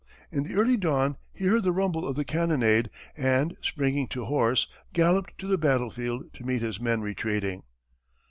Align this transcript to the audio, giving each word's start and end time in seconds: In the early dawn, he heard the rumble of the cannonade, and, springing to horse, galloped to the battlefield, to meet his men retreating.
In 0.31 0.41
the 0.45 0.55
early 0.55 0.77
dawn, 0.77 1.17
he 1.31 1.45
heard 1.45 1.61
the 1.61 1.71
rumble 1.71 2.07
of 2.07 2.15
the 2.15 2.25
cannonade, 2.25 2.89
and, 3.15 3.55
springing 3.61 4.07
to 4.07 4.25
horse, 4.25 4.65
galloped 4.93 5.37
to 5.37 5.45
the 5.45 5.59
battlefield, 5.59 6.33
to 6.33 6.43
meet 6.43 6.63
his 6.63 6.79
men 6.79 7.01
retreating. 7.01 7.61